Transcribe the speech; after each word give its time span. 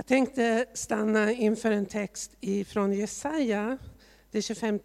Jag 0.00 0.06
tänkte 0.06 0.66
stanna 0.74 1.32
inför 1.32 1.70
en 1.70 1.86
text 1.86 2.32
från 2.66 2.92
Jesaja, 2.92 3.78
det 4.30 4.42
25 4.42 4.80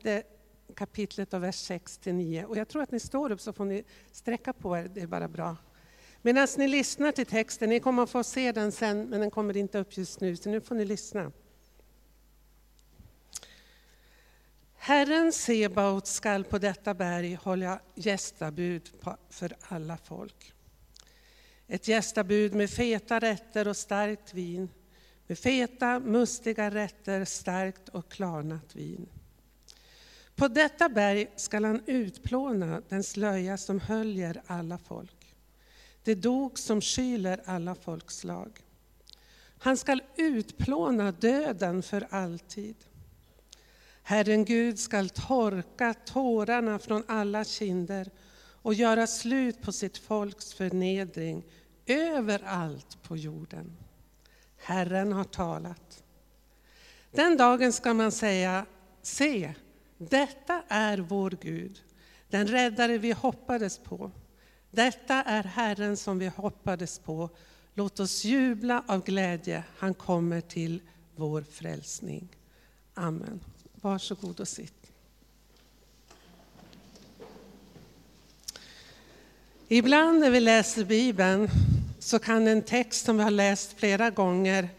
kapitlet 0.76 1.34
av 1.34 1.42
vers 1.42 1.56
6 1.56 2.00
9. 2.06 2.46
Och 2.46 2.58
jag 2.58 2.68
tror 2.68 2.82
att 2.82 2.92
ni 2.92 3.00
står 3.00 3.32
upp 3.32 3.42
så 3.42 3.54
får 3.54 3.66
ni 3.66 3.84
sträcka 4.12 4.54
på 4.54 4.78
er, 4.78 4.92
det 4.94 5.02
är 5.02 5.08
bara 5.08 5.28
bra. 5.28 5.58
Medan 6.22 6.48
ni 6.58 6.68
lyssnar 6.68 7.12
till 7.12 7.26
texten, 7.26 7.70
ni 7.70 7.80
kommer 7.80 8.04
att 8.04 8.10
få 8.10 8.24
se 8.24 8.52
den 8.52 8.72
sen, 8.72 9.10
men 9.10 9.20
den 9.20 9.32
kommer 9.32 9.58
inte 9.58 9.80
upp 9.80 9.98
just 9.98 10.20
nu, 10.20 10.36
så 10.36 10.50
nu 10.50 10.62
får 10.62 10.76
ni 10.76 10.86
lyssna. 10.86 11.32
Herren 14.76 15.34
Sebaot 15.34 16.08
skall 16.08 16.44
på 16.44 16.58
detta 16.58 16.94
berg 16.94 17.34
hålla 17.36 17.80
gästabud 17.96 18.90
för 19.30 19.56
alla 19.62 19.98
folk. 19.98 20.54
Ett 21.68 21.88
gästabud 21.88 22.54
med 22.54 22.70
feta 22.70 23.20
rätter 23.20 23.68
och 23.68 23.78
starkt 23.78 24.34
vin, 24.34 24.70
med 25.28 25.40
feta, 25.40 26.00
mustiga 26.00 26.72
rätter, 26.72 27.26
starkt 27.26 27.90
och 27.90 28.10
klarnat 28.10 28.76
vin. 28.76 29.06
På 30.36 30.48
detta 30.48 30.90
berg 30.90 31.28
skall 31.36 31.66
han 31.66 31.82
utplåna 31.86 32.82
den 32.90 33.04
slöja 33.04 33.58
som 33.58 33.80
höljer 33.80 34.42
alla 34.48 34.78
folk, 34.78 35.36
det 36.04 36.16
dog 36.16 36.60
som 36.60 36.82
skyler 36.82 37.42
alla 37.46 37.76
folkslag. 37.76 38.62
Han 39.58 39.78
skall 39.78 40.02
utplåna 40.16 41.12
döden 41.12 41.84
för 41.84 42.08
alltid. 42.10 42.76
Herren 44.04 44.46
Gud 44.46 44.80
skall 44.80 45.10
torka 45.10 45.94
tårarna 45.94 46.80
från 46.80 47.04
alla 47.08 47.44
kinder 47.44 48.10
och 48.38 48.74
göra 48.74 49.08
slut 49.08 49.62
på 49.62 49.72
sitt 49.72 49.98
folks 49.98 50.54
förnedring 50.54 51.44
överallt 51.86 53.04
på 53.04 53.18
jorden. 53.18 53.78
Herren 54.66 55.12
har 55.14 55.24
talat. 55.24 56.04
Den 57.12 57.38
dagen 57.38 57.74
ska 57.74 57.94
man 57.94 58.12
säga, 58.12 58.66
se, 59.02 59.54
detta 59.98 60.64
är 60.68 60.98
vår 60.98 61.38
Gud, 61.42 61.84
den 62.30 62.48
räddare 62.48 62.98
vi 62.98 63.12
hoppades 63.12 63.78
på. 63.78 64.12
Detta 64.72 65.24
är 65.24 65.44
Herren 65.44 65.98
som 65.98 66.20
vi 66.20 66.28
hoppades 66.28 67.00
på. 67.00 67.30
Låt 67.74 68.00
oss 68.00 68.26
jubla 68.26 68.84
av 68.88 69.04
glädje, 69.04 69.64
han 69.78 69.94
kommer 69.94 70.42
till 70.42 70.82
vår 71.16 71.42
frälsning. 71.42 72.28
Amen. 72.94 73.40
Varsågod 73.74 74.40
och 74.40 74.48
sitt. 74.48 74.92
Ibland 79.68 80.20
när 80.20 80.30
vi 80.30 80.40
läser 80.40 80.86
Bibeln 80.86 81.50
så 82.06 82.20
kan 82.20 82.48
en 82.48 82.62
text 82.62 83.06
som 83.06 83.18
vi 83.18 83.24
har 83.24 83.32
läst 83.32 83.74
flera 83.74 84.10
gånger 84.10 84.70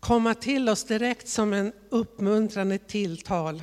komma 0.00 0.34
till 0.34 0.68
oss 0.68 0.84
direkt 0.84 1.28
som 1.28 1.52
en 1.52 1.72
uppmuntrande 1.88 2.78
tilltal. 2.78 3.62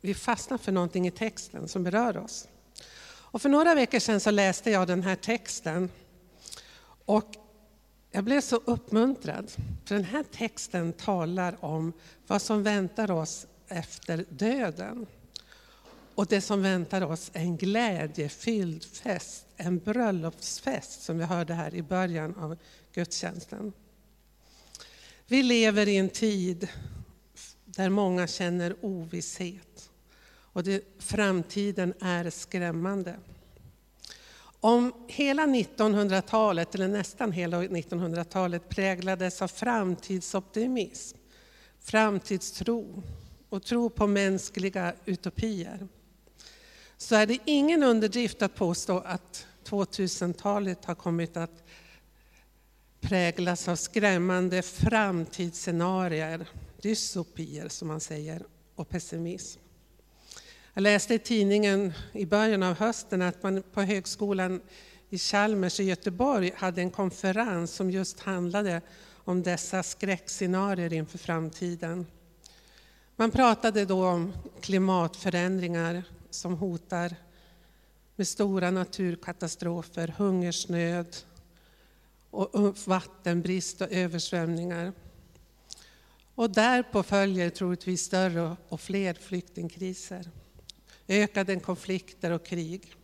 Vi 0.00 0.14
fastnar 0.14 0.58
för 0.58 0.72
någonting 0.72 1.06
i 1.06 1.10
texten 1.10 1.68
som 1.68 1.84
berör 1.84 2.16
oss. 2.16 2.48
Och 3.02 3.42
för 3.42 3.48
några 3.48 3.74
veckor 3.74 3.98
sedan 3.98 4.20
så 4.20 4.30
läste 4.30 4.70
jag 4.70 4.86
den 4.86 5.02
här 5.02 5.16
texten 5.16 5.90
och 7.04 7.34
jag 8.10 8.24
blev 8.24 8.40
så 8.40 8.56
uppmuntrad, 8.56 9.52
för 9.84 9.94
den 9.94 10.04
här 10.04 10.24
texten 10.32 10.92
talar 10.92 11.64
om 11.64 11.92
vad 12.26 12.42
som 12.42 12.62
väntar 12.62 13.10
oss 13.10 13.46
efter 13.68 14.24
döden. 14.28 15.06
Och 16.20 16.26
det 16.26 16.40
som 16.40 16.62
väntar 16.62 17.02
oss 17.02 17.30
är 17.34 17.40
en 17.40 17.56
glädjefylld 17.56 18.84
fest, 18.84 19.46
en 19.56 19.78
bröllopsfest 19.78 21.02
som 21.02 21.18
vi 21.18 21.24
hörde 21.24 21.54
här 21.54 21.74
i 21.74 21.82
början 21.82 22.34
av 22.34 22.56
gudstjänsten. 22.94 23.72
Vi 25.26 25.42
lever 25.42 25.88
i 25.88 25.96
en 25.96 26.08
tid 26.08 26.68
där 27.64 27.88
många 27.88 28.26
känner 28.26 28.76
ovisshet 28.80 29.90
och 30.30 30.62
det, 30.62 30.84
framtiden 30.98 31.94
är 32.00 32.30
skrämmande. 32.30 33.16
Om 34.60 34.92
hela 35.08 35.46
1900-talet, 35.46 36.74
eller 36.74 36.88
nästan 36.88 37.32
hela 37.32 37.62
1900-talet, 37.62 38.68
präglades 38.68 39.42
av 39.42 39.48
framtidsoptimism, 39.48 41.18
framtidstro 41.80 43.02
och 43.48 43.62
tro 43.62 43.90
på 43.90 44.06
mänskliga 44.06 44.94
utopier, 45.04 45.88
så 47.02 47.14
är 47.14 47.26
det 47.26 47.38
ingen 47.44 47.82
underdrift 47.82 48.42
att 48.42 48.54
påstå 48.54 48.98
att 48.98 49.46
2000-talet 49.64 50.84
har 50.84 50.94
kommit 50.94 51.36
att 51.36 51.62
präglas 53.00 53.68
av 53.68 53.76
skrämmande 53.76 54.62
framtidsscenarier, 54.62 56.48
dystopier 56.82 57.68
som 57.68 57.88
man 57.88 58.00
säger, 58.00 58.42
och 58.74 58.88
pessimism. 58.88 59.60
Jag 60.74 60.82
läste 60.82 61.14
i 61.14 61.18
tidningen 61.18 61.92
i 62.12 62.26
början 62.26 62.62
av 62.62 62.78
hösten 62.78 63.22
att 63.22 63.42
man 63.42 63.62
på 63.62 63.82
högskolan 63.82 64.60
i 65.08 65.18
Chalmers 65.18 65.80
i 65.80 65.84
Göteborg 65.84 66.52
hade 66.56 66.80
en 66.80 66.90
konferens 66.90 67.74
som 67.74 67.90
just 67.90 68.20
handlade 68.20 68.80
om 69.12 69.42
dessa 69.42 69.82
skräckscenarier 69.82 70.92
inför 70.92 71.18
framtiden. 71.18 72.06
Man 73.16 73.30
pratade 73.30 73.84
då 73.84 74.06
om 74.06 74.32
klimatförändringar 74.60 76.02
som 76.30 76.56
hotar 76.56 77.16
med 78.16 78.28
stora 78.28 78.70
naturkatastrofer, 78.70 80.14
hungersnöd, 80.18 81.16
och 82.30 82.78
vattenbrist 82.86 83.80
och 83.80 83.92
översvämningar. 83.92 84.92
Och 86.34 86.50
därpå 86.50 87.02
följer 87.02 87.50
troligtvis 87.50 88.02
större 88.02 88.56
och 88.68 88.80
fler 88.80 89.14
flyktingkriser 89.14 90.30
ökade 91.10 91.60
konflikter 91.60 92.30
och 92.30 92.46
krig. 92.46 92.94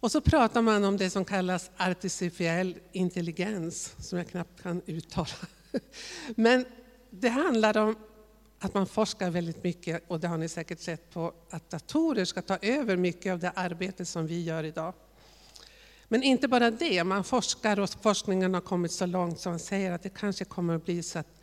Och 0.00 0.12
så 0.12 0.20
pratar 0.20 0.62
man 0.62 0.84
om 0.84 0.96
det 0.96 1.10
som 1.10 1.24
kallas 1.24 1.70
artificiell 1.76 2.78
intelligens, 2.92 3.94
som 3.98 4.18
jag 4.18 4.28
knappt 4.28 4.62
kan 4.62 4.82
uttala. 4.86 5.28
Men 6.34 6.64
det 7.10 7.28
handlar 7.28 7.76
om 7.76 7.96
att 8.58 8.74
man 8.74 8.86
forskar 8.86 9.30
väldigt 9.30 9.64
mycket, 9.64 10.02
och 10.08 10.20
det 10.20 10.28
har 10.28 10.38
ni 10.38 10.48
säkert 10.48 10.80
sett 10.80 11.10
på, 11.10 11.32
att 11.50 11.70
datorer 11.70 12.24
ska 12.24 12.42
ta 12.42 12.56
över 12.56 12.96
mycket 12.96 13.32
av 13.32 13.38
det 13.38 13.50
arbete 13.50 14.04
som 14.04 14.26
vi 14.26 14.42
gör 14.42 14.64
idag. 14.64 14.94
Men 16.08 16.22
inte 16.22 16.48
bara 16.48 16.70
det, 16.70 17.04
man 17.04 17.24
forskar 17.24 17.80
och 17.80 17.90
forskningen 17.90 18.54
har 18.54 18.60
kommit 18.60 18.92
så 18.92 19.06
långt 19.06 19.40
så 19.40 19.48
man 19.50 19.58
säger 19.58 19.92
att 19.92 20.02
det 20.02 20.08
kanske 20.08 20.44
kommer 20.44 20.76
att 20.76 20.84
bli 20.84 21.02
så 21.02 21.18
att 21.18 21.40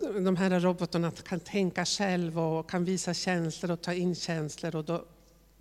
de 0.00 0.36
här 0.36 0.60
robotarna 0.60 1.10
kan 1.10 1.40
tänka 1.40 1.84
själv 1.84 2.38
och 2.38 2.70
kan 2.70 2.84
visa 2.84 3.14
känslor 3.14 3.70
och 3.70 3.80
ta 3.80 3.92
in 3.92 4.14
känslor 4.14 4.76
och 4.76 4.84
då 4.84 5.04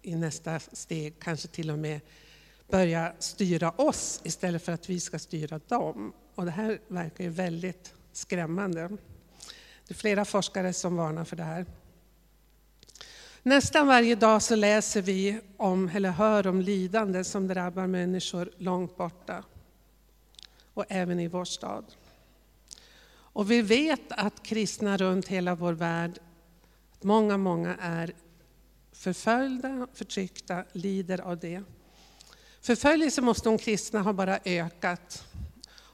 i 0.01 0.15
nästa 0.15 0.59
steg 0.59 1.19
kanske 1.19 1.47
till 1.47 1.71
och 1.71 1.79
med 1.79 2.01
börja 2.69 3.13
styra 3.19 3.71
oss 3.71 4.21
istället 4.23 4.63
för 4.63 4.71
att 4.71 4.89
vi 4.89 4.99
ska 4.99 5.19
styra 5.19 5.59
dem. 5.67 6.13
Och 6.35 6.45
det 6.45 6.51
här 6.51 6.79
verkar 6.87 7.23
ju 7.23 7.29
väldigt 7.29 7.93
skrämmande. 8.11 8.97
Det 9.93 9.97
är 9.97 9.99
flera 9.99 10.25
forskare 10.25 10.73
som 10.73 10.95
varnar 10.95 11.25
för 11.25 11.35
det 11.35 11.43
här. 11.43 11.65
Nästan 13.43 13.87
varje 13.87 14.15
dag 14.15 14.41
så 14.41 14.55
läser 14.55 15.01
vi 15.01 15.39
om, 15.57 15.89
eller 15.93 16.09
hör 16.09 16.47
om 16.47 16.61
lidande 16.61 17.23
som 17.23 17.47
drabbar 17.47 17.87
människor 17.87 18.51
långt 18.57 18.97
borta. 18.97 19.43
Och 20.73 20.85
även 20.89 21.19
i 21.19 21.27
vår 21.27 21.45
stad. 21.45 21.85
Och 23.09 23.51
vi 23.51 23.61
vet 23.61 24.11
att 24.11 24.43
kristna 24.43 24.97
runt 24.97 25.27
hela 25.27 25.55
vår 25.55 25.73
värld, 25.73 26.19
många, 27.01 27.37
många 27.37 27.75
är 27.81 28.13
förföljda, 28.91 29.87
förtryckta, 29.93 30.63
lider 30.71 31.21
av 31.21 31.37
det. 31.39 31.63
Förföljelse 32.61 33.21
mot 33.21 33.43
de 33.43 33.57
kristna 33.57 34.01
har 34.01 34.13
bara 34.13 34.39
ökat. 34.45 35.23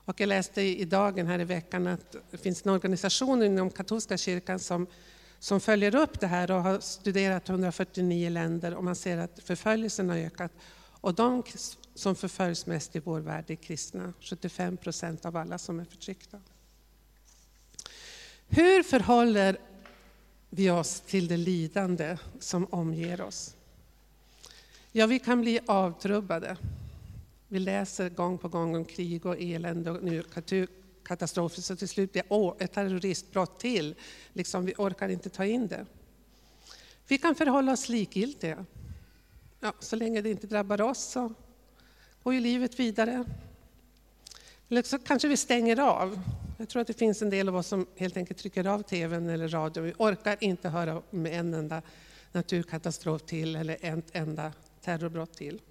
Och 0.09 0.21
jag 0.21 0.27
läste 0.27 0.61
i 0.61 0.85
dagen 0.85 1.27
här 1.27 1.39
i 1.39 1.43
veckan 1.43 1.87
att 1.87 2.15
det 2.31 2.37
finns 2.37 2.65
en 2.65 2.71
organisation 2.71 3.43
inom 3.43 3.69
katolska 3.69 4.17
kyrkan 4.17 4.59
som, 4.59 4.87
som 5.39 5.59
följer 5.59 5.95
upp 5.95 6.19
det 6.19 6.27
här 6.27 6.51
och 6.51 6.63
har 6.63 6.79
studerat 6.79 7.49
149 7.49 8.29
länder 8.29 8.73
och 8.73 8.83
man 8.83 8.95
ser 8.95 9.17
att 9.17 9.39
förföljelsen 9.43 10.09
har 10.09 10.17
ökat. 10.17 10.51
Och 11.01 11.13
de 11.13 11.43
som 11.95 12.15
förföljs 12.15 12.65
mest 12.65 12.95
i 12.95 12.99
vår 12.99 13.19
värld 13.19 13.45
är 13.47 13.55
kristna, 13.55 14.13
75 14.21 14.77
procent 14.77 15.25
av 15.25 15.37
alla 15.37 15.57
som 15.57 15.79
är 15.79 15.85
förtryckta. 15.85 16.41
Hur 18.47 18.83
förhåller 18.83 19.57
vi 20.49 20.69
oss 20.69 21.01
till 21.01 21.27
det 21.27 21.37
lidande 21.37 22.17
som 22.39 22.65
omger 22.65 23.21
oss? 23.21 23.55
Ja, 24.91 25.05
vi 25.05 25.19
kan 25.19 25.41
bli 25.41 25.59
avtrubbade. 25.65 26.57
Vi 27.51 27.59
läser 27.59 28.09
gång 28.09 28.37
på 28.37 28.47
gång 28.47 28.75
om 28.75 28.85
krig 28.85 29.25
och 29.25 29.35
elände 29.39 29.91
och 29.91 30.03
nu 30.03 30.23
katastrofer, 31.03 31.61
så 31.61 31.75
till 31.75 31.87
slut 31.87 32.11
blir 32.11 32.23
det 32.57 32.63
ett 32.63 32.73
terroristbrott 32.73 33.59
till. 33.59 33.95
Liksom, 34.33 34.65
vi 34.65 34.73
orkar 34.77 35.09
inte 35.09 35.29
ta 35.29 35.45
in 35.45 35.67
det. 35.67 35.85
Vi 37.07 37.17
kan 37.17 37.35
förhålla 37.35 37.71
oss 37.71 37.89
likgiltiga. 37.89 38.65
Ja, 39.59 39.73
så 39.79 39.95
länge 39.95 40.21
det 40.21 40.29
inte 40.29 40.47
drabbar 40.47 40.81
oss 40.81 41.03
så 41.03 41.33
går 42.23 42.33
ju 42.33 42.39
livet 42.39 42.79
vidare. 42.79 43.25
Eller 44.69 44.83
så 44.83 44.99
kanske 44.99 45.27
vi 45.27 45.37
stänger 45.37 45.79
av. 45.79 46.19
Jag 46.57 46.69
tror 46.69 46.81
att 46.81 46.87
det 46.87 46.93
finns 46.97 47.21
en 47.21 47.29
del 47.29 47.49
av 47.49 47.55
oss 47.55 47.67
som 47.67 47.85
helt 47.97 48.17
enkelt 48.17 48.39
trycker 48.39 48.67
av 48.67 48.81
tvn 48.81 49.29
eller 49.29 49.47
radion. 49.47 49.83
Vi 49.83 49.93
orkar 49.97 50.37
inte 50.39 50.69
höra 50.69 51.01
om 51.11 51.25
en 51.25 51.53
enda 51.53 51.81
naturkatastrof 52.31 53.21
till 53.21 53.55
eller 53.55 53.77
ett 53.81 54.15
enda 54.15 54.53
terrorbrott 54.81 55.33
till. 55.33 55.61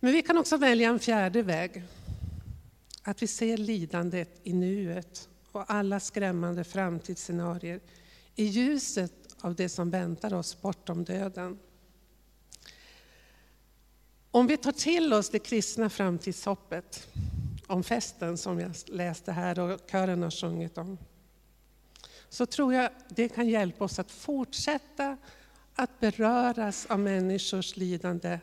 Men 0.00 0.12
vi 0.12 0.22
kan 0.22 0.38
också 0.38 0.56
välja 0.56 0.88
en 0.88 1.00
fjärde 1.00 1.42
väg. 1.42 1.82
Att 3.02 3.22
vi 3.22 3.26
ser 3.26 3.56
lidandet 3.56 4.40
i 4.42 4.52
nuet 4.52 5.28
och 5.52 5.64
alla 5.70 6.00
skrämmande 6.00 6.64
framtidsscenarier 6.64 7.80
i 8.34 8.44
ljuset 8.44 9.12
av 9.40 9.54
det 9.54 9.68
som 9.68 9.90
väntar 9.90 10.34
oss 10.34 10.60
bortom 10.60 11.04
döden. 11.04 11.58
Om 14.30 14.46
vi 14.46 14.56
tar 14.56 14.72
till 14.72 15.12
oss 15.12 15.30
det 15.30 15.38
kristna 15.38 15.90
framtidshoppet 15.90 17.08
om 17.66 17.84
festen 17.84 18.38
som 18.38 18.60
jag 18.60 18.74
läste 18.86 19.32
här 19.32 19.58
och 19.58 19.80
kören 19.90 20.22
har 20.22 20.30
sjungit 20.30 20.78
om, 20.78 20.98
så 22.28 22.46
tror 22.46 22.74
jag 22.74 22.90
det 23.08 23.28
kan 23.28 23.48
hjälpa 23.48 23.84
oss 23.84 23.98
att 23.98 24.10
fortsätta 24.10 25.16
att 25.74 26.00
beröras 26.00 26.86
av 26.86 27.00
människors 27.00 27.76
lidande 27.76 28.38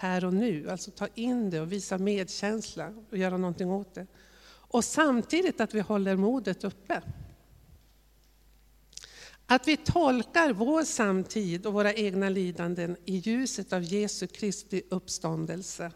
här 0.00 0.24
och 0.24 0.34
nu. 0.34 0.70
Alltså 0.70 0.90
ta 0.90 1.08
in 1.14 1.50
det 1.50 1.60
och 1.60 1.72
visa 1.72 1.98
medkänsla 1.98 2.92
och 3.10 3.16
göra 3.16 3.36
någonting 3.36 3.70
åt 3.70 3.94
det. 3.94 4.06
Och 4.46 4.84
samtidigt 4.84 5.60
att 5.60 5.74
vi 5.74 5.80
håller 5.80 6.16
modet 6.16 6.64
uppe. 6.64 7.02
Att 9.46 9.68
vi 9.68 9.76
tolkar 9.76 10.52
vår 10.52 10.84
samtid 10.84 11.66
och 11.66 11.72
våra 11.72 11.94
egna 11.94 12.28
lidanden 12.28 12.96
i 13.04 13.16
ljuset 13.16 13.72
av 13.72 13.82
Jesu 13.82 14.26
Kristi 14.26 14.82
uppståndelse. 14.90 15.92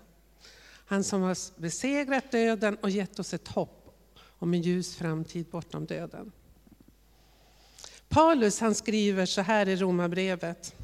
Han 0.87 1.05
som 1.05 1.23
har 1.23 1.61
besegrat 1.61 2.31
döden 2.31 2.77
och 2.83 2.91
gett 2.91 3.19
oss 3.19 3.35
ett 3.35 3.49
hopp 3.49 3.97
om 4.39 4.55
en 4.55 4.63
ljus 4.63 4.97
framtid 4.97 5.47
bortom 5.47 5.87
döden. 5.87 6.33
Paulus 8.09 8.61
han 8.61 8.75
skriver 8.75 9.27
så 9.27 9.41
här 9.41 9.69
i 9.69 9.77
Romarbrevet. 9.77 10.75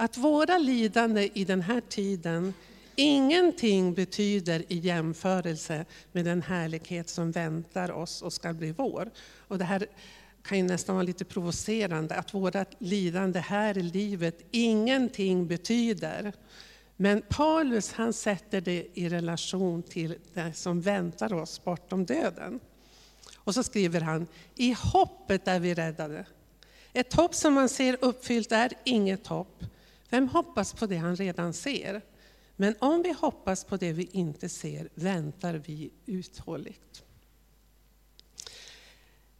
Att 0.00 0.16
våra 0.16 0.58
lidande 0.58 1.30
i 1.34 1.44
den 1.44 1.62
här 1.62 1.80
tiden 1.80 2.54
ingenting 2.96 3.94
betyder 3.94 4.72
i 4.72 4.78
jämförelse 4.78 5.84
med 6.12 6.24
den 6.24 6.42
härlighet 6.42 7.08
som 7.08 7.30
väntar 7.30 7.90
oss 7.90 8.22
och 8.22 8.32
ska 8.32 8.52
bli 8.52 8.72
vår. 8.72 9.10
Och 9.36 9.58
det 9.58 9.64
här 9.64 9.86
kan 10.42 10.58
ju 10.58 10.64
nästan 10.64 10.94
vara 10.94 11.02
lite 11.02 11.24
provocerande, 11.24 12.14
att 12.14 12.34
våra 12.34 12.64
lidande 12.78 13.38
här 13.38 13.78
i 13.78 13.82
livet 13.82 14.44
ingenting 14.50 15.46
betyder. 15.46 16.32
Men 16.96 17.22
Paulus 17.28 17.92
han 17.92 18.12
sätter 18.12 18.60
det 18.60 18.86
i 18.94 19.08
relation 19.08 19.82
till 19.82 20.14
det 20.34 20.52
som 20.54 20.80
väntar 20.80 21.32
oss 21.32 21.64
bortom 21.64 22.04
döden. 22.04 22.60
Och 23.36 23.54
så 23.54 23.62
skriver 23.62 24.00
han, 24.00 24.26
i 24.54 24.76
hoppet 24.78 25.48
är 25.48 25.60
vi 25.60 25.74
räddade. 25.74 26.26
Ett 26.92 27.14
hopp 27.14 27.34
som 27.34 27.54
man 27.54 27.68
ser 27.68 27.96
uppfyllt 28.00 28.52
är 28.52 28.72
inget 28.84 29.26
hopp. 29.26 29.64
Vem 30.10 30.28
hoppas 30.28 30.72
på 30.72 30.86
det 30.86 30.96
han 30.96 31.16
redan 31.16 31.52
ser? 31.52 32.02
Men 32.56 32.74
om 32.78 33.02
vi 33.02 33.12
hoppas 33.12 33.64
på 33.64 33.76
det 33.76 33.92
vi 33.92 34.08
inte 34.12 34.48
ser 34.48 34.88
väntar 34.94 35.54
vi 35.54 35.90
uthålligt. 36.06 37.04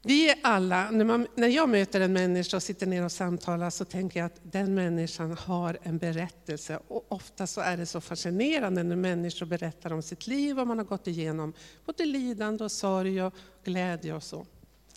Vi 0.03 0.31
är 0.31 0.39
alla, 0.43 0.91
när, 0.91 1.05
man, 1.05 1.27
när 1.35 1.49
jag 1.49 1.69
möter 1.69 2.01
en 2.01 2.13
människa 2.13 2.57
och 2.57 2.63
sitter 2.63 2.87
ner 2.87 3.05
och 3.05 3.13
samtalar 3.13 3.71
så 3.71 3.85
tänker 3.85 4.21
jag 4.21 4.27
att 4.27 4.41
den 4.43 4.75
människan 4.75 5.33
har 5.33 5.79
en 5.83 5.99
berättelse. 5.99 6.81
Och 6.89 7.13
ofta 7.13 7.47
så 7.47 7.61
är 7.61 7.77
det 7.77 7.87
så 7.87 8.01
fascinerande 8.01 8.83
när 8.83 8.97
människor 8.97 9.47
berättar 9.47 9.93
om 9.93 10.03
sitt 10.03 10.27
liv 10.27 10.61
och 10.61 10.67
man 10.67 10.79
har 10.79 10.85
gått 10.85 11.07
igenom 11.07 11.53
både 11.87 12.05
lidande 12.05 12.65
och 12.65 12.73
sorg 12.73 13.23
och 13.23 13.35
glädje 13.65 14.15
och 14.15 14.23
så. 14.23 14.47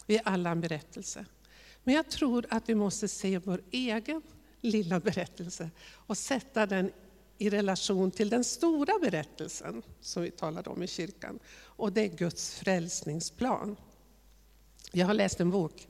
Vi 0.06 0.18
är 0.18 0.22
alla 0.26 0.50
en 0.50 0.62
berättelse. 0.62 1.26
Men 1.84 1.96
jag 1.96 2.10
tror 2.10 2.46
att 2.50 2.70
vi 2.70 2.76
måste 2.76 3.08
se 3.08 3.38
vår 3.38 3.62
egen 3.72 4.22
lilla 4.62 5.00
berättelse 5.00 5.70
och 5.82 6.18
sätta 6.18 6.66
den 6.66 6.92
i 7.38 7.50
relation 7.50 8.12
till 8.12 8.30
den 8.30 8.44
stora 8.44 8.94
berättelsen 9.02 9.84
som 10.02 10.24
vi 10.24 10.32
talade 10.32 10.70
om 10.70 10.84
i 10.84 10.88
kyrkan. 10.88 11.40
Och 11.60 11.94
det 11.94 12.02
är 12.02 12.08
Guds 12.08 12.56
frälsningsplan. 12.56 13.76
Jag 14.92 15.08
har 15.08 15.14
läst 15.14 15.40
en 15.40 15.52
bok, 15.52 15.88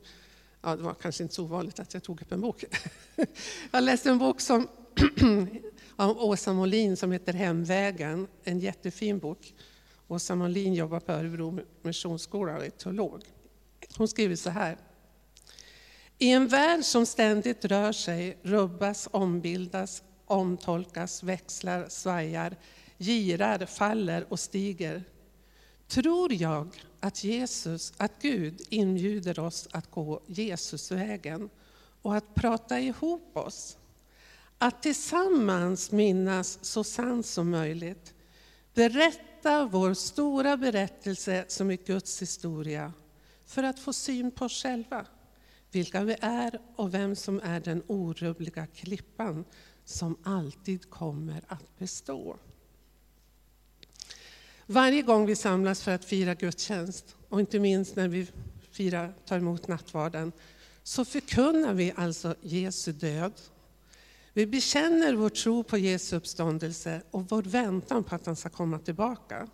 ja, 0.61 0.75
det 0.75 0.83
var 0.83 0.93
kanske 0.93 1.23
inte 1.23 1.35
så 1.35 1.43
ovanligt 1.43 1.79
att 1.79 1.93
jag 1.93 2.03
tog 2.03 2.21
upp 2.21 2.31
en 2.31 2.41
bok. 2.41 2.63
Jag 3.15 3.27
har 3.71 3.81
läst 3.81 4.05
en 4.05 4.17
bok 4.17 4.41
som, 4.41 4.67
av 5.95 6.17
Åsa 6.17 6.53
Molin 6.53 6.97
som 6.97 7.11
heter 7.11 7.33
Hemvägen, 7.33 8.27
en 8.43 8.59
jättefin 8.59 9.19
bok. 9.19 9.53
Åsa 10.07 10.35
Molin 10.35 10.73
jobbar 10.73 10.99
på 10.99 11.11
Örebro 11.11 11.59
Missionsskola 11.81 12.57
och 12.57 12.65
är 12.65 12.69
teolog. 12.69 13.23
Hon 13.97 14.07
skriver 14.07 14.35
så 14.35 14.49
här. 14.49 14.77
I 16.21 16.29
en 16.29 16.47
värld 16.47 16.83
som 16.83 17.05
ständigt 17.05 17.65
rör 17.65 17.91
sig, 17.91 18.37
rubbas, 18.41 19.07
ombildas, 19.11 20.03
omtolkas, 20.25 21.23
växlar, 21.23 21.85
svajar, 21.89 22.55
girar, 22.97 23.65
faller 23.65 24.25
och 24.29 24.39
stiger, 24.39 25.03
tror 25.87 26.33
jag 26.33 26.67
att 26.99 27.23
Jesus, 27.23 27.93
att 27.97 28.11
Gud 28.21 28.61
inbjuder 28.69 29.39
oss 29.39 29.67
att 29.71 29.91
gå 29.91 30.21
Jesusvägen 30.27 31.49
och 32.01 32.15
att 32.15 32.35
prata 32.35 32.79
ihop 32.79 33.37
oss. 33.37 33.77
Att 34.57 34.83
tillsammans 34.83 35.91
minnas 35.91 36.59
så 36.61 36.83
sant 36.83 37.25
som 37.25 37.49
möjligt. 37.49 38.13
Berätta 38.73 39.65
vår 39.65 39.93
stora 39.93 40.57
berättelse 40.57 41.45
som 41.47 41.71
är 41.71 41.77
Guds 41.85 42.21
historia 42.21 42.93
för 43.45 43.63
att 43.63 43.79
få 43.79 43.93
syn 43.93 44.31
på 44.31 44.45
oss 44.45 44.63
själva 44.63 45.05
vilka 45.71 46.03
vi 46.03 46.15
är 46.21 46.59
och 46.75 46.93
vem 46.93 47.15
som 47.15 47.39
är 47.43 47.59
den 47.59 47.83
orubbliga 47.87 48.67
klippan 48.67 49.45
som 49.85 50.17
alltid 50.23 50.89
kommer 50.89 51.41
att 51.47 51.77
bestå. 51.77 52.37
Varje 54.65 55.01
gång 55.01 55.25
vi 55.25 55.35
samlas 55.35 55.83
för 55.83 55.91
att 55.91 56.05
fira 56.05 56.33
gudstjänst, 56.33 57.15
och 57.29 57.39
inte 57.39 57.59
minst 57.59 57.95
när 57.95 58.07
vi 58.07 58.27
firar, 58.71 59.13
tar 59.25 59.37
emot 59.37 59.67
nattvarden, 59.67 60.31
så 60.83 61.05
förkunnar 61.05 61.73
vi 61.73 61.93
alltså 61.95 62.35
Jesu 62.41 62.91
död. 62.91 63.33
Vi 64.33 64.47
bekänner 64.47 65.13
vår 65.13 65.29
tro 65.29 65.63
på 65.63 65.77
Jesu 65.77 66.15
uppståndelse 66.15 67.01
och 67.11 67.29
vår 67.29 67.43
väntan 67.43 68.03
på 68.03 68.15
att 68.15 68.25
han 68.25 68.35
ska 68.35 68.49
komma 68.49 68.79
tillbaka. 68.79 69.47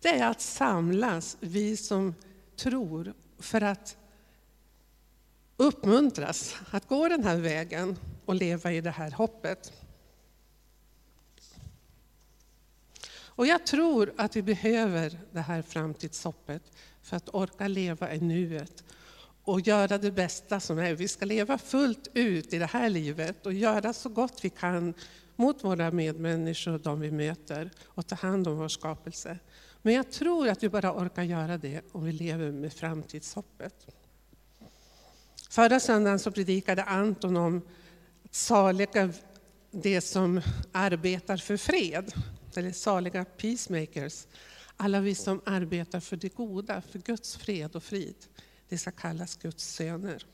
Det 0.00 0.08
är 0.08 0.30
att 0.30 0.40
samlas, 0.40 1.36
vi 1.40 1.76
som 1.76 2.14
tror, 2.56 3.14
för 3.38 3.60
att 3.60 3.96
uppmuntras 5.62 6.56
att 6.70 6.88
gå 6.88 7.08
den 7.08 7.24
här 7.24 7.36
vägen 7.36 7.98
och 8.24 8.34
leva 8.34 8.72
i 8.72 8.80
det 8.80 8.90
här 8.90 9.10
hoppet. 9.10 9.72
Och 13.34 13.46
jag 13.46 13.66
tror 13.66 14.12
att 14.16 14.36
vi 14.36 14.42
behöver 14.42 15.20
det 15.32 15.40
här 15.40 15.62
framtidshoppet 15.62 16.62
för 17.02 17.16
att 17.16 17.34
orka 17.34 17.68
leva 17.68 18.14
i 18.14 18.20
nuet 18.20 18.84
och 19.44 19.60
göra 19.60 19.98
det 19.98 20.10
bästa 20.10 20.60
som 20.60 20.78
är. 20.78 20.94
Vi 20.94 21.08
ska 21.08 21.24
leva 21.24 21.58
fullt 21.58 22.08
ut 22.14 22.52
i 22.52 22.58
det 22.58 22.66
här 22.66 22.88
livet 22.88 23.46
och 23.46 23.52
göra 23.52 23.92
så 23.92 24.08
gott 24.08 24.44
vi 24.44 24.50
kan 24.50 24.94
mot 25.36 25.64
våra 25.64 25.90
medmänniskor 25.90 26.72
och 26.72 26.80
de 26.80 27.00
vi 27.00 27.10
möter 27.10 27.70
och 27.84 28.06
ta 28.06 28.14
hand 28.14 28.48
om 28.48 28.56
vår 28.56 28.68
skapelse. 28.68 29.38
Men 29.82 29.94
jag 29.94 30.12
tror 30.12 30.48
att 30.48 30.62
vi 30.62 30.68
bara 30.68 30.92
orkar 30.92 31.22
göra 31.22 31.58
det 31.58 31.82
om 31.92 32.04
vi 32.04 32.12
lever 32.12 32.52
med 32.52 32.72
framtidshoppet. 32.72 33.86
Förra 35.52 35.80
söndagen 35.80 36.18
så 36.18 36.30
predikade 36.30 36.82
Anton 36.82 37.36
om 37.36 37.62
saliga 38.30 39.12
det 39.70 40.00
som 40.00 40.40
arbetar 40.72 41.36
för 41.36 41.56
fred, 41.56 42.12
eller 42.56 42.72
saliga 42.72 43.24
peacemakers. 43.24 44.26
Alla 44.76 45.00
vi 45.00 45.14
som 45.14 45.40
arbetar 45.44 46.00
för 46.00 46.16
det 46.16 46.34
goda, 46.34 46.82
för 46.82 46.98
Guds 46.98 47.36
fred 47.36 47.76
och 47.76 47.82
frid. 47.82 48.14
Det 48.68 48.78
ska 48.78 48.90
kallas 48.90 49.36
Guds 49.36 49.64
söner. 49.64 50.26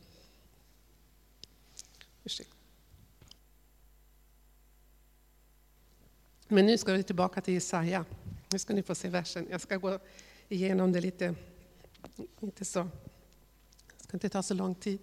Men 6.48 6.66
nu 6.66 6.78
ska 6.78 6.92
vi 6.92 7.02
tillbaka 7.02 7.40
till 7.40 7.54
Jesaja. 7.54 8.04
Nu 8.52 8.58
ska 8.58 8.74
ni 8.74 8.82
få 8.82 8.94
se 8.94 9.08
versen. 9.08 9.46
Jag 9.50 9.60
ska 9.60 9.76
gå 9.76 9.98
igenom 10.48 10.92
det 10.92 11.00
lite, 11.00 11.34
inte 12.40 12.64
så 12.64 12.88
det 14.08 14.10
ska 14.10 14.16
inte 14.16 14.28
ta 14.28 14.42
så 14.42 14.54
lång 14.54 14.74
tid. 14.74 14.98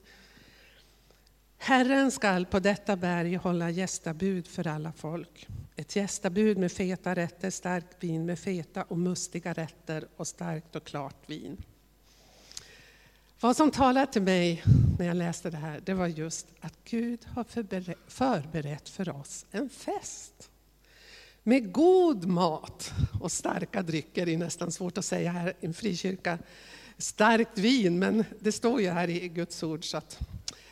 Herren 1.58 2.12
skall 2.12 2.46
på 2.46 2.60
detta 2.60 2.96
berg 2.96 3.36
hålla 3.36 3.70
gästabud 3.70 4.48
för 4.48 4.68
alla 4.68 4.92
folk. 4.92 5.48
Ett 5.76 5.96
gästabud 5.96 6.58
med 6.58 6.72
feta 6.72 7.16
rätter, 7.16 7.50
starkt 7.50 8.04
vin 8.04 8.26
med 8.26 8.40
feta 8.40 8.84
och 8.84 8.98
mustiga 8.98 9.54
rätter 9.54 10.08
och 10.16 10.28
starkt 10.28 10.76
och 10.76 10.84
klart 10.84 11.30
vin. 11.30 11.58
Vad 13.40 13.58
som 13.58 13.72
talade 13.72 14.12
till 14.12 14.22
mig 14.22 14.64
när 15.00 15.06
jag 15.06 15.18
läste 15.18 15.50
det 15.50 15.58
här, 15.58 15.82
det 15.86 15.94
var 15.94 16.08
just 16.08 16.48
att 16.60 16.78
Gud 16.86 17.26
har 17.26 17.44
förberett 18.08 18.90
för 18.90 19.10
oss 19.10 19.46
en 19.52 19.70
fest. 19.70 20.50
Med 21.44 21.72
god 21.72 22.26
mat 22.26 22.94
Och 23.22 23.32
starka 23.32 23.82
drycker 23.82 24.26
det 24.26 24.34
är 24.34 24.38
nästan 24.38 24.72
svårt 24.72 24.98
att 24.98 25.06
säga 25.06 25.32
här 25.32 25.54
i 25.60 25.66
en 25.66 25.74
frikyrka. 25.74 26.40
Starkt 26.98 27.58
vin, 27.58 28.00
men 28.00 28.26
det 28.40 28.52
står 28.52 28.82
ju 28.82 28.90
här 28.90 29.10
i 29.10 29.28
Guds 29.28 29.64
ord. 29.64 29.86
Så 29.86 29.98
att 29.98 30.20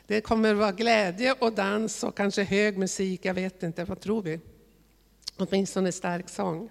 det 0.08 0.22
kommer 0.22 0.54
vara 0.54 0.72
glädje 0.72 1.34
och 1.34 1.54
dans 1.54 2.04
och 2.04 2.18
kanske 2.18 2.44
hög 2.44 2.78
musik, 2.78 3.26
jag 3.26 3.34
vet 3.34 3.64
inte, 3.64 3.84
vad 3.84 4.00
tror 4.00 4.22
vi? 4.22 4.40
Åtminstone 5.38 5.92
stark 5.92 6.30
sång. 6.30 6.70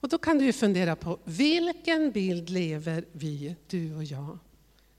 Och 0.00 0.08
då 0.08 0.18
kan 0.18 0.38
du 0.38 0.44
ju 0.44 0.52
fundera 0.52 0.96
på 0.96 1.18
vilken 1.24 2.10
bild 2.10 2.50
lever 2.50 3.04
vi, 3.12 3.56
du 3.66 3.94
och 3.94 4.04
jag, 4.04 4.38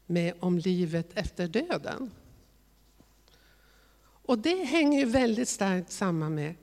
med 0.05 0.33
om 0.39 0.57
livet 0.57 1.07
efter 1.13 1.47
döden? 1.47 2.11
Och 4.29 4.39
det 4.39 4.63
hänger 4.63 4.99
ju 4.99 5.05
väldigt 5.05 5.49
starkt 5.49 5.91
samman 5.91 6.35
med 6.35 6.55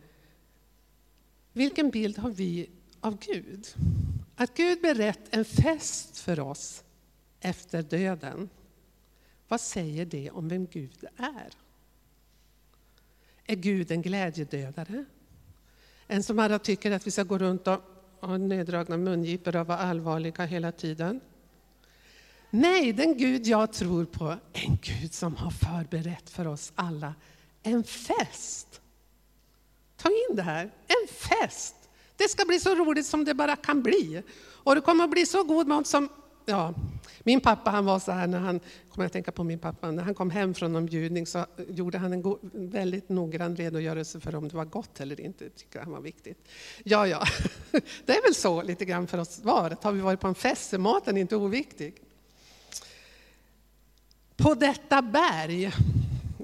vilken 1.53 1.91
bild 1.91 2.19
har 2.19 2.31
vi 2.31 2.71
av 3.01 3.19
Gud? 3.19 3.67
Att 4.37 4.57
Gud 4.57 4.81
berett 4.81 5.35
en 5.35 5.45
fest 5.45 6.19
för 6.19 6.41
oss 6.41 6.85
efter 7.41 7.83
döden. 7.83 8.49
Vad 9.49 9.61
säger 9.61 10.07
det 10.07 10.31
om 10.31 10.49
vem 10.49 10.67
Gud 10.67 11.05
är? 11.17 11.51
Är 13.47 13.57
Gud 13.57 13.91
en 13.91 14.03
glädjedödare? 14.03 15.05
En 16.07 16.23
som 16.23 16.39
alla 16.39 16.59
tycker 16.59 16.91
att 16.91 17.07
vi 17.07 17.11
ska 17.11 17.23
gå 17.23 17.39
runt 17.39 17.67
och 17.67 17.81
ha 18.21 18.37
neddragna 18.37 18.97
mungipor 18.97 19.57
och 19.57 19.67
vara 19.67 19.79
allvarliga 19.79 20.45
hela 20.45 20.73
tiden? 20.73 21.21
Nej, 22.51 22.93
den 22.93 23.19
Gud 23.19 23.47
jag 23.47 23.73
tror 23.73 24.05
på 24.05 24.27
är 24.29 24.41
en 24.53 24.79
Gud 24.83 25.15
som 25.15 25.37
har 25.37 25.51
förberett 25.51 26.31
för 26.31 26.47
oss 26.47 26.73
alla 26.75 27.15
en 27.63 27.85
fest. 27.85 28.81
Ta 29.97 30.09
in 30.09 30.37
det 30.37 30.43
här, 30.43 30.71
en 30.87 31.09
fest. 31.09 31.77
Det 32.17 32.29
ska 32.29 32.45
bli 32.45 32.61
så 32.61 32.75
roligt 32.75 33.07
som 33.07 33.25
det 33.25 33.35
bara 33.35 33.57
kan 33.57 33.83
bli. 33.83 34.23
Och 34.67 34.75
det 34.75 34.81
kommer 34.81 35.05
att 35.05 35.11
bli 35.11 35.27
så 35.27 35.43
god 35.43 35.67
mat 35.67 35.87
som, 35.87 36.09
ja, 36.45 36.75
min 37.23 37.41
pappa 37.41 37.71
han 37.71 37.85
var 37.85 37.99
så 37.99 38.13
här 38.13 38.27
när 38.27 38.39
han, 38.39 38.61
kommer 38.91 39.05
jag 39.05 39.13
tänka 39.13 39.33
på 39.33 39.45
min 39.45 39.59
pappa, 39.59 39.91
när 39.91 40.03
han 40.03 40.15
kom 40.15 40.31
hem 40.31 40.55
från 40.55 40.73
någon 40.73 40.87
bjudning 40.87 41.27
så 41.27 41.47
gjorde 41.69 41.99
han 41.99 42.13
en 42.13 42.23
go, 42.23 42.39
väldigt 42.53 43.09
noggrann 43.09 43.57
redogörelse 43.57 44.21
för 44.21 44.35
om 44.35 44.49
det 44.49 44.57
var 44.57 44.65
gott 44.65 45.01
eller 45.01 45.21
inte, 45.21 45.45
det 45.45 45.51
tycker 45.51 45.81
han 45.81 45.93
var 45.93 46.01
viktigt. 46.01 46.49
Ja, 46.85 47.07
ja, 47.07 47.25
det 48.05 48.17
är 48.17 48.23
väl 48.23 48.35
så 48.35 48.63
lite 48.63 48.85
grann 48.85 49.07
för 49.07 49.19
oss 49.19 49.41
var, 49.43 49.77
Har 49.83 49.93
vi 49.93 50.01
varit 50.01 50.21
på 50.21 50.29
en 50.29 50.35
fest 50.35 50.73
är 50.73 50.79
maten 50.79 51.17
inte 51.17 51.37
oviktig. 51.37 51.95
På 54.37 54.55
detta 54.55 55.03
berg, 55.03 55.73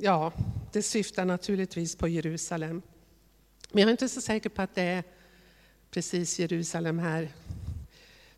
ja, 0.01 0.33
det 0.73 0.83
syftar 0.83 1.25
naturligtvis 1.25 1.97
på 1.97 2.09
Jerusalem. 2.09 2.83
Men 3.71 3.81
jag 3.81 3.89
är 3.89 3.91
inte 3.91 4.09
så 4.09 4.21
säker 4.21 4.49
på 4.51 4.63
att 4.63 4.75
det 4.75 4.83
är 4.83 5.05
precis 5.93 6.39
Jerusalem 6.39 6.99
här. 6.99 7.29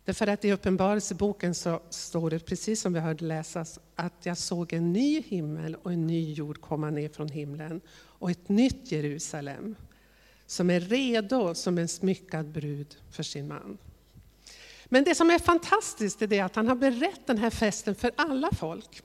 Därför 0.05 0.27
att 0.27 0.45
i 0.45 0.51
Uppenbarelseboken 0.51 1.55
så 1.55 1.81
står 1.89 2.29
det, 2.29 2.39
precis 2.39 2.81
som 2.81 2.93
vi 2.93 2.99
hörde 2.99 3.25
läsas, 3.25 3.79
att 3.95 4.25
jag 4.25 4.37
såg 4.37 4.73
en 4.73 4.93
ny 4.93 5.21
himmel 5.21 5.75
och 5.75 5.93
en 5.93 6.07
ny 6.07 6.33
jord 6.33 6.61
komma 6.61 6.89
ner 6.89 7.09
från 7.09 7.29
himlen 7.29 7.81
och 7.91 8.31
ett 8.31 8.49
nytt 8.49 8.91
Jerusalem 8.91 9.75
som 10.45 10.69
är 10.69 10.79
redo 10.79 11.55
som 11.55 11.77
en 11.77 11.87
smyckad 11.87 12.45
brud 12.45 12.95
för 13.11 13.23
sin 13.23 13.47
man. 13.47 13.77
Men 14.85 15.03
det 15.03 15.15
som 15.15 15.29
är 15.29 15.39
fantastiskt 15.39 16.21
är 16.21 16.27
det 16.27 16.39
att 16.39 16.55
han 16.55 16.67
har 16.67 16.75
berett 16.75 17.27
den 17.27 17.37
här 17.37 17.49
festen 17.49 17.95
för 17.95 18.11
alla 18.15 18.49
folk. 18.51 19.03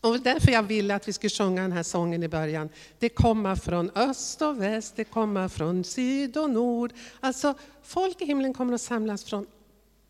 Och 0.00 0.20
därför 0.20 0.52
jag 0.52 0.62
ville 0.62 0.94
att 0.94 1.08
vi 1.08 1.12
skulle 1.12 1.30
sjunga 1.30 1.62
den 1.62 1.72
här 1.72 1.82
sången 1.82 2.22
i 2.22 2.28
början. 2.28 2.68
Det 2.98 3.08
kommer 3.08 3.56
från 3.56 3.90
öst 3.90 4.42
och 4.42 4.62
väst, 4.62 4.96
det 4.96 5.04
kommer 5.04 5.48
från 5.48 5.84
syd 5.84 6.36
och 6.36 6.50
nord. 6.50 6.92
Alltså 7.20 7.54
folk 7.82 8.20
i 8.20 8.24
himlen 8.24 8.54
kommer 8.54 8.74
att 8.74 8.80
samlas 8.80 9.24
från 9.24 9.46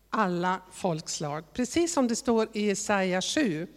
alla 0.09 0.61
folkslag. 0.71 1.43
Precis 1.53 1.93
som 1.93 2.07
det 2.07 2.15
står 2.15 2.47
i 2.53 2.61
Jesaja 2.61 3.21
7, 3.21 3.67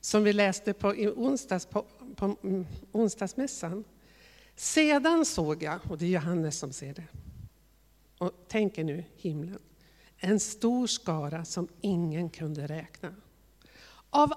som 0.00 0.24
vi 0.24 0.32
läste 0.32 0.72
på, 0.72 0.96
i 0.96 1.08
onsdags, 1.08 1.66
på, 1.66 1.84
på 2.16 2.36
mm, 2.42 2.66
onsdagsmässan. 2.92 3.84
Sedan 4.56 5.24
såg 5.24 5.62
jag, 5.62 5.78
och 5.88 5.98
det 5.98 6.04
är 6.04 6.10
Johannes 6.10 6.58
som 6.58 6.72
ser 6.72 6.94
det, 6.94 7.06
och 8.18 8.32
tänker 8.48 8.84
nu 8.84 9.04
himlen, 9.16 9.58
en 10.16 10.40
stor 10.40 10.86
skara 10.86 11.44
som 11.44 11.68
ingen 11.80 12.30
kunde 12.30 12.66
räkna. 12.66 13.14
Av 14.10 14.32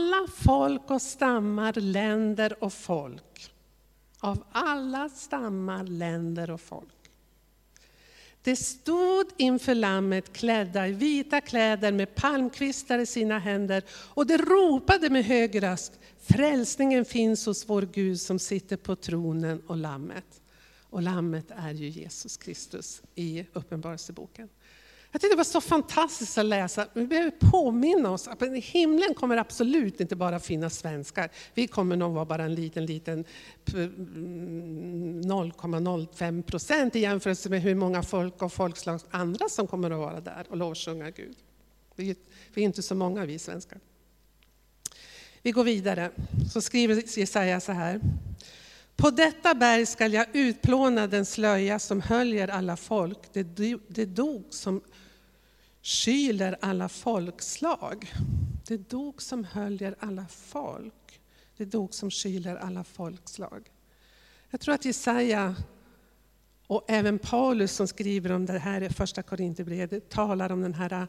alla 0.00 0.26
folk 0.28 0.90
och 0.90 1.02
stammar, 1.02 1.72
länder 1.72 2.64
och 2.64 2.72
folk. 2.72 3.52
Av 4.20 4.44
alla 4.52 5.08
stammar, 5.08 5.84
länder 5.84 6.50
och 6.50 6.60
folk. 6.60 6.88
Det 8.42 8.56
stod 8.56 9.26
inför 9.36 9.74
Lammet 9.74 10.32
klädda 10.32 10.88
i 10.88 10.92
vita 10.92 11.40
kläder 11.40 11.92
med 11.92 12.14
palmkvistar 12.14 12.98
i 12.98 13.06
sina 13.06 13.38
händer 13.38 13.82
och 13.90 14.26
det 14.26 14.36
ropade 14.36 15.10
med 15.10 15.24
hög 15.24 15.62
röst, 15.62 15.92
frälsningen 16.20 17.04
finns 17.04 17.46
hos 17.46 17.68
vår 17.68 17.82
Gud 17.82 18.20
som 18.20 18.38
sitter 18.38 18.76
på 18.76 18.96
tronen 18.96 19.62
och 19.66 19.76
Lammet. 19.76 20.40
Och 20.90 21.02
Lammet 21.02 21.50
är 21.56 21.72
ju 21.72 21.88
Jesus 21.88 22.36
Kristus 22.36 23.02
i 23.14 23.46
Uppenbarelseboken. 23.52 24.48
Jag 25.12 25.20
tyckte 25.20 25.34
det 25.34 25.36
var 25.36 25.44
så 25.44 25.60
fantastiskt 25.60 26.38
att 26.38 26.46
läsa. 26.46 26.86
Vi 26.92 27.06
behöver 27.06 27.30
påminna 27.30 28.10
oss 28.10 28.28
att 28.28 28.42
i 28.42 28.60
himlen 28.60 29.14
kommer 29.14 29.36
absolut 29.36 30.00
inte 30.00 30.16
bara 30.16 30.40
finnas 30.40 30.78
svenskar. 30.78 31.30
Vi 31.54 31.66
kommer 31.66 31.96
nog 31.96 32.14
vara 32.14 32.24
bara 32.24 32.44
en 32.44 32.54
liten, 32.54 32.86
liten 32.86 33.24
0,05 33.64 36.22
mm, 36.22 36.42
procent 36.42 36.96
i 36.96 37.00
jämförelse 37.00 37.48
med 37.48 37.62
hur 37.62 37.74
många 37.74 38.02
folk 38.02 38.42
och 38.42 38.52
folkslag 38.52 39.00
andra 39.10 39.48
som 39.48 39.66
kommer 39.66 39.90
att 39.90 39.98
vara 39.98 40.20
där 40.20 40.46
och 40.48 40.56
lovsjunga 40.56 41.10
Gud. 41.10 41.36
Vi 41.96 42.16
är 42.54 42.58
inte 42.58 42.82
så 42.82 42.94
många 42.94 43.24
vi 43.24 43.38
svenskar. 43.38 43.78
Vi 45.42 45.52
går 45.52 45.64
vidare. 45.64 46.10
Så 46.52 46.60
skriver 46.60 47.18
Jesaja 47.18 47.60
så 47.60 47.72
här. 47.72 48.00
På 48.96 49.10
detta 49.10 49.54
berg 49.54 49.86
skall 49.86 50.12
jag 50.12 50.26
utplåna 50.32 51.06
den 51.06 51.26
slöja 51.26 51.78
som 51.78 52.00
höljer 52.00 52.48
alla 52.48 52.76
folk, 52.76 53.18
det 53.88 54.04
dog 54.04 54.44
som 54.50 54.80
skyler 55.82 56.56
alla 56.60 56.88
folkslag. 56.88 58.12
Det 58.66 58.90
dog 58.90 59.22
som 59.22 59.44
höljer 59.44 59.94
alla 59.98 60.26
folk. 60.28 61.20
Det 61.56 61.64
dog 61.64 61.94
som 61.94 62.10
skyler 62.10 62.56
alla 62.56 62.84
folkslag. 62.84 63.70
Jag 64.50 64.60
tror 64.60 64.74
att 64.74 64.84
Jesaja 64.84 65.56
och 66.66 66.84
även 66.88 67.18
Paulus 67.18 67.72
som 67.72 67.88
skriver 67.88 68.32
om 68.32 68.46
det 68.46 68.58
här 68.58 68.80
i 68.80 68.90
första 68.90 69.22
Korinthierbrevet 69.22 70.08
talar 70.08 70.52
om 70.52 70.60
den 70.62 70.74
här 70.74 71.06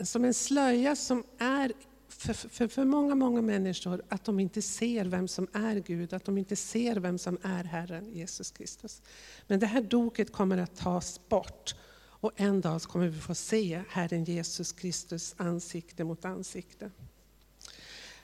som 0.00 0.24
en 0.24 0.34
slöja 0.34 0.96
som 0.96 1.24
är 1.38 1.72
för, 2.08 2.32
för, 2.32 2.68
för 2.68 2.84
många, 2.84 3.14
många 3.14 3.42
människor 3.42 4.02
att 4.08 4.24
de 4.24 4.40
inte 4.40 4.62
ser 4.62 5.04
vem 5.04 5.28
som 5.28 5.48
är 5.52 5.76
Gud, 5.76 6.12
att 6.12 6.24
de 6.24 6.38
inte 6.38 6.56
ser 6.56 6.96
vem 6.96 7.18
som 7.18 7.38
är 7.42 7.64
Herren 7.64 8.12
Jesus 8.12 8.50
Kristus. 8.50 9.02
Men 9.46 9.60
det 9.60 9.66
här 9.66 9.82
doket 9.82 10.32
kommer 10.32 10.58
att 10.58 10.76
tas 10.76 11.28
bort 11.28 11.74
och 12.20 12.32
en 12.36 12.60
dag 12.60 12.82
kommer 12.82 13.08
vi 13.08 13.20
få 13.20 13.34
se 13.34 13.82
Herren 13.88 14.24
Jesus 14.24 14.72
Kristus 14.72 15.34
ansikte 15.36 16.04
mot 16.04 16.24
ansikte. 16.24 16.90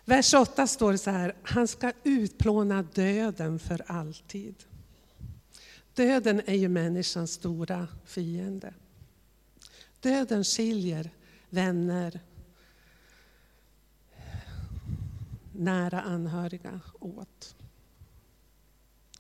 Vers 0.05 0.35
8 0.35 0.67
står 0.67 0.93
det 0.93 0.99
så 0.99 1.11
här, 1.11 1.37
han 1.43 1.69
ska 1.69 1.93
utplåna 2.05 2.83
döden 2.83 3.59
för 3.59 3.83
alltid. 3.87 4.55
Döden 5.95 6.43
är 6.47 6.55
ju 6.55 6.69
människans 6.69 7.33
stora 7.33 7.89
fiende. 8.05 8.75
Döden 10.01 10.45
skiljer 10.45 11.11
vänner, 11.51 12.21
nära 15.53 16.01
anhöriga 16.01 16.81
åt. 17.01 17.57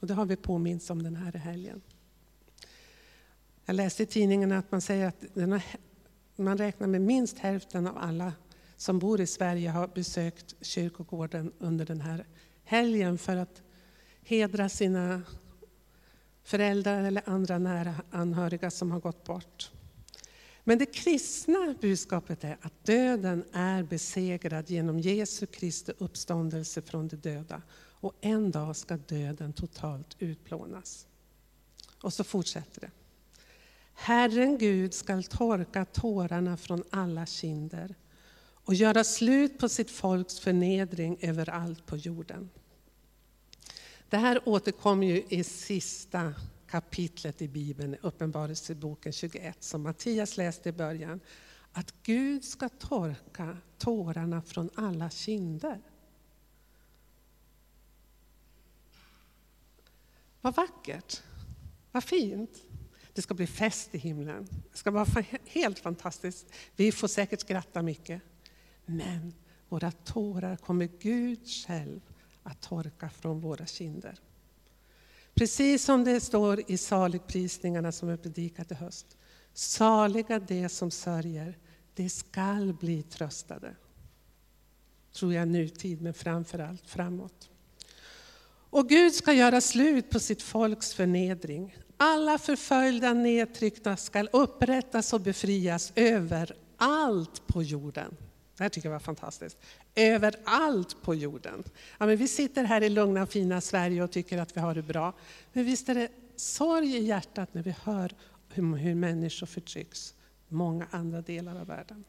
Och 0.01 0.07
det 0.07 0.15
har 0.15 0.27
vi 0.27 0.37
påminns 0.37 0.91
om 0.91 1.03
den 1.03 1.17
här 1.17 1.33
helgen. 1.33 1.83
Jag 3.73 3.77
läste 3.77 4.03
i 4.03 4.07
tidningen 4.07 4.53
att 4.53 4.73
man 4.73 4.81
säger 4.81 5.07
att 5.07 5.25
man 6.37 6.59
räknar 6.59 6.87
med 6.87 7.01
minst 7.01 7.39
hälften 7.39 7.87
av 7.87 7.99
alla 7.99 8.33
som 8.77 8.99
bor 8.99 9.21
i 9.21 9.27
Sverige 9.27 9.71
har 9.71 9.89
besökt 9.89 10.55
kyrkogården 10.61 11.53
under 11.59 11.87
den 11.87 12.01
här 12.01 12.27
helgen 12.65 13.19
för 13.19 13.37
att 13.37 13.63
hedra 14.23 14.69
sina 14.69 15.23
föräldrar 16.43 17.05
eller 17.05 17.23
andra 17.29 17.59
nära 17.59 17.95
anhöriga 18.11 18.71
som 18.71 18.91
har 18.91 19.01
gått 19.01 19.25
bort. 19.25 19.71
Men 20.65 20.79
det 20.79 20.87
kristna 20.87 21.75
budskapet 21.81 22.45
är 22.45 22.59
att 22.61 22.85
döden 22.85 23.45
är 23.53 23.83
besegrad 23.83 24.71
genom 24.71 24.99
Jesu 24.99 25.47
Kristi 25.47 25.93
uppståndelse 25.99 26.83
från 26.83 27.09
de 27.09 27.17
döda. 27.17 27.63
Och 27.77 28.15
en 28.21 28.51
dag 28.51 28.77
ska 28.77 28.97
döden 28.97 29.53
totalt 29.53 30.17
utplånas. 30.19 31.07
Och 32.03 32.13
så 32.13 32.25
fortsätter 32.25 32.81
det. 32.81 32.91
Herren 33.95 34.59
Gud 34.59 34.95
skall 34.95 35.25
torka 35.25 35.85
tårarna 35.85 36.57
från 36.57 36.85
alla 36.91 37.27
kinder 37.27 37.95
och 38.65 38.75
göra 38.75 39.05
slut 39.05 39.59
på 39.59 39.69
sitt 39.69 39.91
folks 39.91 40.41
förnedring 40.41 41.19
överallt 41.21 41.87
på 41.87 41.97
jorden. 41.97 42.51
Det 44.09 44.17
här 44.17 44.49
återkommer 44.49 45.07
ju 45.07 45.25
i 45.29 45.45
sista 45.45 46.35
kapitlet 46.67 47.43
i 47.43 47.49
Bibeln, 47.49 47.97
Uppenbarelseboken 48.03 49.13
21, 49.13 49.63
som 49.63 49.83
Mattias 49.83 50.37
läste 50.37 50.69
i 50.69 50.73
början. 50.73 51.21
Att 51.73 51.95
Gud 52.03 52.45
ska 52.45 52.69
torka 52.69 53.57
tårarna 53.79 54.43
från 54.43 54.71
alla 54.75 55.11
kinder. 55.11 55.81
Vad 60.41 60.55
vackert, 60.55 61.23
vad 61.93 62.05
fint. 62.05 62.63
Det 63.15 63.23
ska 63.23 63.35
bli 63.35 63.47
fest 63.47 63.95
i 63.95 63.99
himlen. 63.99 64.49
Det 64.73 64.79
ska 64.79 64.91
vara 64.91 65.25
helt 65.47 65.79
fantastiskt. 65.79 66.47
Vi 66.77 66.93
får 66.93 67.09
säkert 67.09 67.41
skratta 67.41 67.83
mycket. 67.83 68.23
Men 68.87 69.35
våra 69.69 69.93
tårar 69.93 70.57
kommer 70.57 70.89
Gud 71.01 71.49
själv 71.49 72.01
att 72.43 72.63
torka 72.63 73.11
från 73.11 73.41
våra 73.41 73.67
kinder. 73.67 74.19
Precis 75.35 75.85
som 75.85 76.05
det 76.05 76.21
står 76.21 76.71
i 76.71 76.77
saligprisningarna 76.77 77.93
som 77.93 78.09
är 78.09 78.17
predikat 78.17 78.71
i 78.71 78.75
höst. 78.75 79.17
Saliga 79.53 80.39
de 80.39 80.69
som 80.69 80.91
sörjer, 80.91 81.59
de 81.95 82.11
skall 82.11 82.75
bli 82.75 83.03
tröstade. 83.03 83.75
Tror 85.13 85.35
jag 85.35 85.49
nutid, 85.49 86.03
men 86.03 86.15
framför 86.15 86.59
allt 86.59 86.91
framåt. 86.91 87.51
Och 88.71 88.89
Gud 88.89 89.15
ska 89.15 89.33
göra 89.33 89.61
slut 89.61 90.11
på 90.11 90.21
sitt 90.21 90.43
folks 90.43 90.95
förnedring. 90.95 91.77
Alla 92.05 92.39
förföljda 92.39 93.13
nedtryckta 93.13 93.97
skall 93.97 94.29
upprättas 94.33 95.13
och 95.13 95.21
befrias 95.21 95.93
överallt 95.95 97.47
på 97.47 97.63
jorden. 97.63 98.17
Det 98.57 98.63
här 98.63 98.69
tycker 98.69 98.89
jag 98.89 98.93
var 98.93 99.01
fantastiskt. 99.01 99.57
Överallt 99.95 101.03
på 101.03 101.15
jorden. 101.15 101.65
Ja, 101.99 102.07
men 102.07 102.17
vi 102.17 102.29
sitter 102.29 102.65
här 102.65 102.83
i 102.83 102.89
lugna 102.89 103.27
fina 103.27 103.61
Sverige 103.61 104.03
och 104.03 104.11
tycker 104.11 104.39
att 104.39 104.57
vi 104.57 104.61
har 104.61 104.75
det 104.75 104.83
bra. 104.83 105.13
Men 105.53 105.65
visst 105.65 105.89
är 105.89 105.95
det 105.95 106.09
sorg 106.37 106.97
i 106.97 107.05
hjärtat 107.05 107.55
när 107.55 107.63
vi 107.63 107.75
hör 107.83 108.15
hur, 108.49 108.77
hur 108.77 108.95
människor 108.95 109.47
förtrycks 109.47 110.15
i 110.51 110.55
många 110.55 110.87
andra 110.91 111.23
delar 111.23 111.61
av 111.61 111.67
världen. 111.67 112.05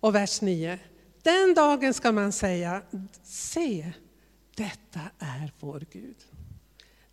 Och 0.00 0.14
vers 0.14 0.40
9. 0.40 0.78
Den 1.22 1.54
dagen 1.54 1.94
ska 1.94 2.12
man 2.12 2.32
säga, 2.32 2.82
se, 3.22 3.92
detta 4.56 5.00
är 5.18 5.52
vår 5.60 5.86
Gud. 5.92 6.16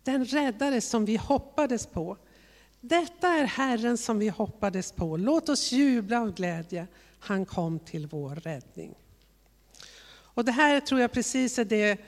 Den 0.02 0.24
räddare 0.24 0.80
som 0.80 1.04
vi 1.04 1.16
hoppades 1.16 1.86
på. 1.86 2.16
Detta 2.80 3.28
är 3.28 3.44
Herren 3.44 3.98
som 3.98 4.18
vi 4.18 4.28
hoppades 4.28 4.92
på. 4.92 5.16
Låt 5.16 5.48
oss 5.48 5.72
jubla 5.72 6.20
av 6.20 6.34
glädje. 6.34 6.86
Han 7.18 7.46
kom 7.46 7.78
till 7.78 8.06
vår 8.06 8.34
räddning. 8.34 8.94
Och 10.10 10.44
det 10.44 10.52
här 10.52 10.80
tror 10.80 11.00
jag 11.00 11.12
precis 11.12 11.58
är 11.58 11.64
det 11.64 12.00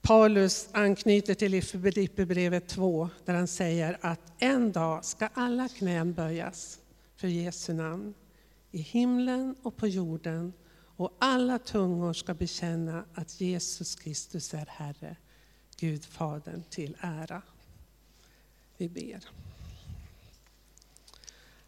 Paulus 0.00 0.68
anknyter 0.72 1.34
till 1.34 1.54
i 1.54 1.62
Filipperbrevet 1.62 2.68
2, 2.68 3.08
där 3.24 3.34
han 3.34 3.46
säger 3.46 3.98
att 4.00 4.32
en 4.38 4.72
dag 4.72 5.04
ska 5.04 5.28
alla 5.34 5.68
knän 5.68 6.12
böjas 6.12 6.78
för 7.16 7.28
Jesu 7.28 7.72
namn, 7.72 8.14
i 8.70 8.78
himlen 8.78 9.54
och 9.62 9.76
på 9.76 9.86
jorden, 9.86 10.52
och 10.96 11.16
alla 11.18 11.58
tungor 11.58 12.12
ska 12.12 12.34
bekänna 12.34 13.04
att 13.14 13.40
Jesus 13.40 13.94
Kristus 13.94 14.54
är 14.54 14.66
Herre, 14.68 15.16
Gud 15.76 16.04
Fadern 16.04 16.62
till 16.70 16.96
ära. 17.00 17.42
Vi 18.76 18.88
ber. 18.88 19.24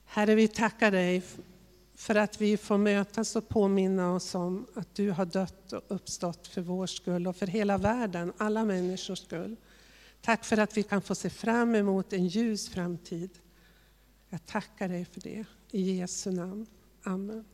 Herre, 0.04 0.34
vi 0.34 0.48
tackar 0.48 0.90
dig 0.90 1.22
för 1.94 2.14
att 2.14 2.40
vi 2.40 2.56
får 2.56 2.78
mötas 2.78 3.36
och 3.36 3.48
påminna 3.48 4.12
oss 4.12 4.34
om 4.34 4.66
att 4.74 4.94
du 4.94 5.10
har 5.10 5.26
dött 5.26 5.72
och 5.72 5.82
uppstått 5.88 6.46
för 6.46 6.60
vår 6.60 6.86
skull 6.86 7.26
och 7.26 7.36
för 7.36 7.46
hela 7.46 7.78
världen, 7.78 8.32
alla 8.36 8.64
människors 8.64 9.18
skull. 9.18 9.56
Tack 10.20 10.44
för 10.44 10.56
att 10.56 10.76
vi 10.76 10.82
kan 10.82 11.02
få 11.02 11.14
se 11.14 11.30
fram 11.30 11.74
emot 11.74 12.12
en 12.12 12.26
ljus 12.26 12.68
framtid. 12.68 13.30
Jag 14.28 14.46
tackar 14.46 14.88
dig 14.88 15.04
för 15.04 15.20
det. 15.20 15.44
I 15.70 15.98
Jesu 15.98 16.30
namn. 16.30 16.66
Amen. 17.02 17.44